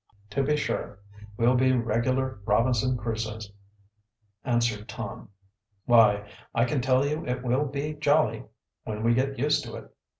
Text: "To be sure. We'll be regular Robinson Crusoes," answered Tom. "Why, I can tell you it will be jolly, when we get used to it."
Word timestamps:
"To 0.31 0.41
be 0.41 0.57
sure. 0.57 0.97
We'll 1.37 1.53
be 1.53 1.73
regular 1.73 2.39
Robinson 2.47 2.97
Crusoes," 2.97 3.51
answered 4.43 4.89
Tom. 4.89 5.29
"Why, 5.85 6.27
I 6.55 6.65
can 6.65 6.81
tell 6.81 7.05
you 7.05 7.23
it 7.27 7.43
will 7.43 7.65
be 7.65 7.93
jolly, 7.93 8.45
when 8.83 9.03
we 9.03 9.13
get 9.13 9.37
used 9.37 9.63
to 9.65 9.75
it." 9.75 9.95